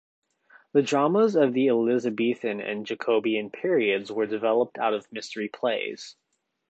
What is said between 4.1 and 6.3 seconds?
were developed out of mystery plays.